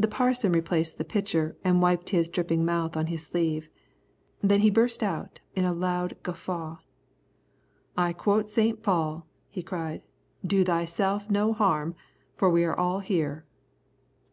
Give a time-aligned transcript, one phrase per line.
[0.00, 3.68] The Parson replaced the pitcher and wiped his dripping mouth on his sleeve.
[4.42, 6.78] Then he burst out in a loud guffaw.
[7.96, 10.02] "I quote Saint Paul," he cried.
[10.44, 11.94] "Do thyself no harm,
[12.34, 13.46] for we are all here."